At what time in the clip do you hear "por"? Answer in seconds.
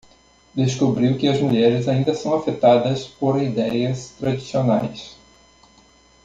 3.07-3.39